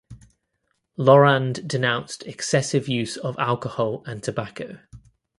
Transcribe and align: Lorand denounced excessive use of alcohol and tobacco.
Lorand 0.97 1.67
denounced 1.67 2.23
excessive 2.25 2.87
use 2.87 3.17
of 3.17 3.37
alcohol 3.37 4.01
and 4.07 4.23
tobacco. 4.23 4.79